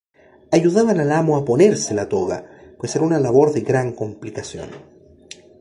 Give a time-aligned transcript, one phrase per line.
[0.51, 2.43] Ayudaban al amo a ponerse la toga,
[2.79, 4.69] pues era una labor de gran complicación.